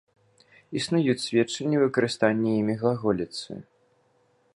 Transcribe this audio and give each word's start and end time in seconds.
Існуюць 0.79 1.21
сведчанні 1.25 1.77
выкарыстання 1.83 2.51
імі 2.61 2.75
глаголіцы. 2.85 3.51